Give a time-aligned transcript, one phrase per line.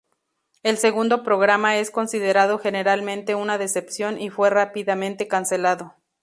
[0.63, 5.93] El segundo programa es considerado generalmente una decepción y fue rápidamente cancelado.